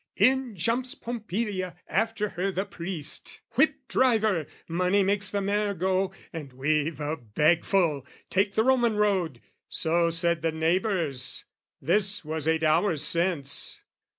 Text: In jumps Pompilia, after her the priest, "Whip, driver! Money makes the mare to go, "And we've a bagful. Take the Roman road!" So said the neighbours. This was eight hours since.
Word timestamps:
In 0.15 0.55
jumps 0.55 0.95
Pompilia, 0.95 1.75
after 1.87 2.29
her 2.29 2.51
the 2.51 2.65
priest, 2.65 3.41
"Whip, 3.51 3.87
driver! 3.87 4.47
Money 4.67 5.03
makes 5.03 5.29
the 5.29 5.41
mare 5.41 5.73
to 5.73 5.73
go, 5.75 6.11
"And 6.33 6.53
we've 6.53 6.99
a 6.99 7.15
bagful. 7.17 8.07
Take 8.31 8.55
the 8.55 8.63
Roman 8.63 8.95
road!" 8.95 9.41
So 9.69 10.09
said 10.09 10.41
the 10.41 10.51
neighbours. 10.51 11.45
This 11.79 12.25
was 12.25 12.47
eight 12.47 12.63
hours 12.63 13.03
since. 13.03 13.83